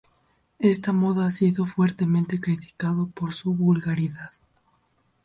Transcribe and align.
Esta 0.57 0.93
moda 0.93 1.27
ha 1.27 1.31
sido 1.31 1.67
fuertemente 1.67 2.41
criticado 2.41 3.11
por 3.11 3.35
su 3.35 3.53
vulgaridad. 3.53 4.31